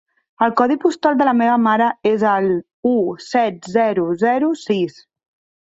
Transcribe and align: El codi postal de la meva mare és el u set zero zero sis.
El 0.43 0.53
codi 0.61 0.77
postal 0.85 1.19
de 1.19 1.27
la 1.29 1.35
meva 1.41 1.57
mare 1.65 1.91
és 2.13 2.25
el 2.31 2.49
u 2.95 2.95
set 3.29 3.71
zero 3.77 4.09
zero 4.27 4.53
sis. 4.67 5.01